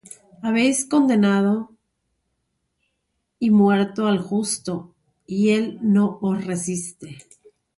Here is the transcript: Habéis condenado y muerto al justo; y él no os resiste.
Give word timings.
Habéis 0.41 0.85
condenado 0.87 1.77
y 3.37 3.51
muerto 3.51 4.07
al 4.07 4.17
justo; 4.19 4.95
y 5.27 5.51
él 5.51 5.77
no 5.83 6.17
os 6.23 6.43
resiste. 6.43 7.19